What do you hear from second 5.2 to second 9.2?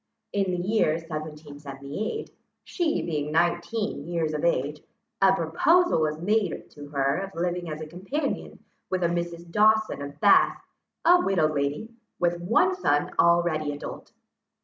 a proposal was made to her of living as a companion with a